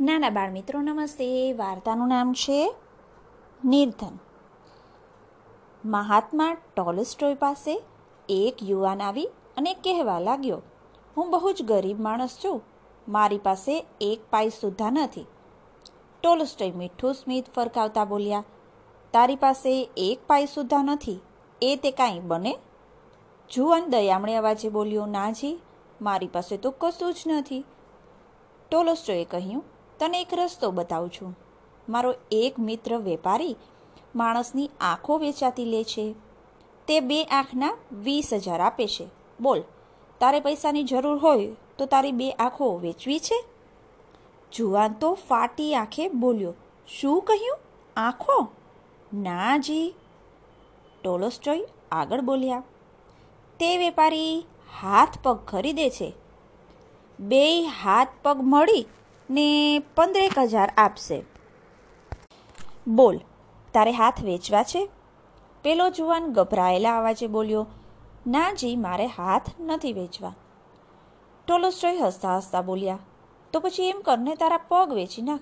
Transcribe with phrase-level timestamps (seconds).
[0.00, 1.26] નાના બાળમિત્રો નમસ્તે.
[1.52, 2.58] વાર્તાનું નામ છે
[3.64, 4.14] નિર્ધન.
[5.84, 7.74] મહાત્મા ટોલસ્ટોય પાસે
[8.28, 9.24] એક યુવાન આવી
[9.56, 10.60] અને કહેવા લાગ્યો,
[11.16, 12.62] હું બહુ જ ગરીબ માણસ છું.
[13.08, 15.24] મારી પાસે એક પાઈ સુદ્ધા નથી.
[16.22, 18.44] ટોલસ્ટોય મીઠું સ્મિત ફરકાવતા બોલ્યા,
[19.14, 21.18] તારી પાસે એક પાઈ સુદ્ધા નથી.
[21.62, 22.54] એ તે કાંઈ બને?
[23.50, 25.52] જુવાન દયામણે અવાજે બોલ્યો નાજી
[26.00, 27.60] મારી પાસે તો કશું જ નથી.
[28.70, 29.64] ટોલોસ્ટોએ કહ્યું
[30.00, 31.36] તને એક રસ્તો બતાવું છું.
[31.88, 33.56] મારો એક મિત્ર વેપારી
[34.16, 36.14] માણસની આંખો વેચાતી લે છે.
[36.88, 39.06] તે બે આંખના વીસ હજાર આપે છે.
[39.40, 39.60] બોલ,
[40.20, 43.38] તારે પૈસાની જરૂર હોય તો તારી બે આંખો વેચવી છે?
[44.52, 46.54] જુવાન તો ફાટી આંખે બોલ્યો,
[46.88, 47.58] શું કહ્યું?
[47.96, 48.38] આંખો?
[49.14, 49.94] ના જી.
[51.04, 52.62] ટોલોસ્ટોય આગળ બોલ્યા,
[53.60, 54.46] તે વેપારી
[54.80, 56.08] હાથ પગ ખરીદે છે.
[57.20, 57.44] બે
[57.82, 58.86] હાથ પગ મળી
[59.30, 61.24] ને પંદરેક હજાર આપશે.
[62.86, 63.18] બોલ,
[63.74, 64.88] તારે હાથ વેચવા છે?
[65.64, 67.66] પેલો જુવાન ગભરાયેલા અવાજે બોલ્યો,
[68.26, 70.32] ના જી, મારે હાથ નથી વેચવા.
[71.48, 72.98] ટોલોસ્ટ્રોય હસતા હસતા બોલ્યા,
[73.52, 75.40] તો પછી એમ કરને તારા પગ વેચી નાખ.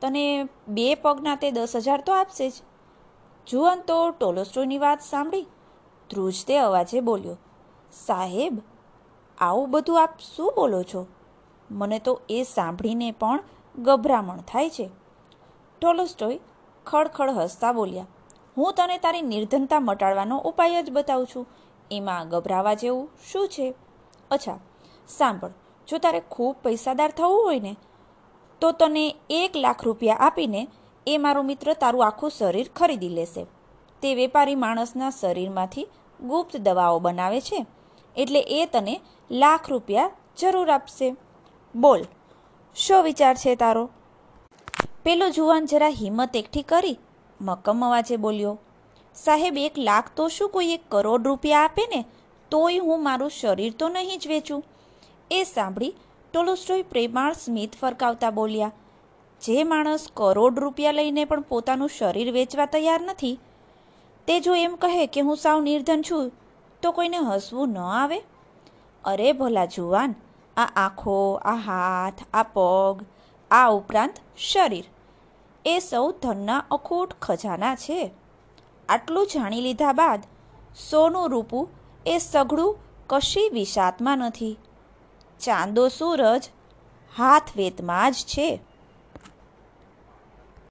[0.00, 0.24] તને
[0.68, 2.54] બે પગના તે દસ હજાર તો આપશે જ.
[3.46, 5.46] જુવાન તો ટોલોસ્ટ્રોયની વાત સાંભળી
[6.10, 7.36] ધ્રુજ તે અવાજે બોલ્યો,
[7.92, 8.54] સાહેબ,
[9.38, 11.06] આવું બધું આપ શું બોલો છો?
[11.72, 13.40] મને તો એ સાંભળીને પણ
[13.74, 14.86] ગભરામણ થાય છે.
[15.82, 16.38] ટોલસ્ટોય
[16.86, 18.10] ખડખડ હસતા બોલ્યા,
[18.56, 21.46] હું તને તારી નિર્ધનતા મટાડવાનો ઉપાય જ બતાવું છું.
[21.90, 23.66] એમાં ગભરાવા જેવું શું છે?
[24.30, 24.58] અચ્છા,
[25.08, 25.54] સાંભળ,
[25.88, 27.72] જો તારે ખૂબ પૈસાદાર થવું હોય ને,
[28.60, 30.62] તો તને એક લાખ રૂપિયા આપીને
[31.06, 33.44] એ મારો મિત્ર તારું આખું શરીર ખરીદી લેશે.
[34.02, 37.66] તે વેપારી માણસના શરીરમાંથી ગુપ્ત દવાઓ બનાવે છે,
[38.16, 38.94] એટલે એ તને
[39.30, 41.08] લાખ રૂપિયા જરૂર આપશે.
[41.74, 42.02] બોલ,
[42.76, 43.84] શો વિચાર છે તારો?
[45.04, 46.98] પેલો જુવાન જરા હિંમત એકઠી કરી,
[47.40, 48.58] મક્કમ અવાજે બોલ્યો,
[49.16, 52.00] સાહેબ, એક લાખ તો શું કોઈ એક કરોડ રૂપિયા આપે ને?
[52.50, 54.60] તોય હું મારું શરીર તો નહીં જ વેચું.
[55.30, 55.96] એ સાંભળી
[56.34, 58.72] ટોલોસ્ટોય પ્રેમાળ સ્મિત ફરકાવતા બોલ્યા,
[59.40, 63.38] જે માણસ કરોડ રૂપિયા લઈને પણ પોતાનું શરીર વેચવા તૈયાર નથી,
[64.28, 66.28] તે જો એમ કહે કે હું સાવ નિર્ધન છું,
[66.82, 68.18] તો કોઈને હસવું ન આવે?
[69.04, 70.14] અરે ભલા જુવાન
[70.56, 73.04] આ આંખો આ હાથ આ પગ
[73.50, 74.84] આ ઉપરાંત શરીર.
[75.64, 78.10] એ સૌ ધનના અખૂટ ખજાના છે.
[78.88, 80.22] આટલું જાણી લીધા બાદ
[80.90, 81.68] સોનું રૂપું
[82.06, 82.76] એ સઘળું
[83.06, 84.58] કશી વિષાતમાં નથી.
[85.40, 86.48] ચાંદો સૂરજ
[87.16, 88.60] હાથ વેતમાં જ છે.